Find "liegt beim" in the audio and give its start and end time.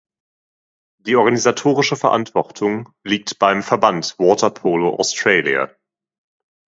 3.03-3.61